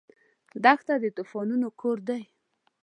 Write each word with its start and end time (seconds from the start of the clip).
دښته 0.63 0.93
د 1.01 1.05
طوفانونو 1.17 1.67
کور 1.79 1.97
دی. 2.07 2.23